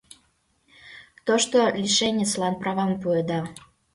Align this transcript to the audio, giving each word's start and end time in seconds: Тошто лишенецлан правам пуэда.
Тошто 1.25 1.59
лишенецлан 1.81 2.53
правам 2.61 2.91
пуэда. 3.01 3.39